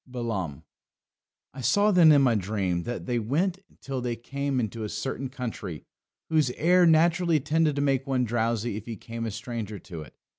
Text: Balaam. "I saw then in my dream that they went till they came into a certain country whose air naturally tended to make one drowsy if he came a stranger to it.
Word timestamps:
Balaam. 0.07 0.63
"I 1.53 1.61
saw 1.61 1.91
then 1.91 2.11
in 2.11 2.23
my 2.23 2.33
dream 2.33 2.85
that 2.85 3.05
they 3.05 3.19
went 3.19 3.59
till 3.81 4.01
they 4.01 4.15
came 4.15 4.59
into 4.59 4.83
a 4.83 4.89
certain 4.89 5.29
country 5.29 5.83
whose 6.27 6.49
air 6.57 6.87
naturally 6.87 7.39
tended 7.39 7.75
to 7.75 7.83
make 7.83 8.07
one 8.07 8.23
drowsy 8.23 8.77
if 8.77 8.87
he 8.87 8.95
came 8.95 9.27
a 9.27 9.29
stranger 9.31 9.77
to 9.77 10.01
it. 10.01 10.15